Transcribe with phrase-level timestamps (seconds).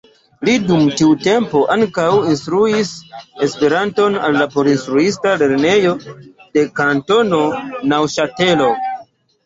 [0.47, 2.95] Li dum tiu tempo ankaŭ instruis
[3.49, 7.47] Esperanton al la porinstruista lernejo de Kantono
[7.95, 8.77] Neŭŝatelo.